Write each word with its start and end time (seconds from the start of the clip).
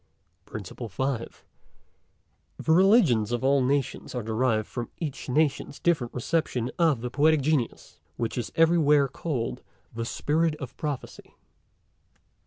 PRINCIPLE 0.45 0.89
FIFTH. 0.89 1.45
The 2.57 2.71
Religions 2.71 3.31
of 3.31 3.43
all 3.43 3.63
Nations 3.63 4.15
are 4.15 4.23
derived 4.23 4.67
from 4.67 4.89
each 4.97 5.29
Nation's 5.29 5.79
different 5.79 6.11
reception 6.11 6.71
of 6.79 7.01
the 7.01 7.11
Poetic 7.11 7.41
Genius, 7.41 7.99
which 8.17 8.35
is 8.35 8.51
everywhere 8.55 9.07
call'd 9.07 9.61
the 9.93 10.05
Spirit 10.05 10.55
of 10.55 10.75
Prophecy. 10.75 11.35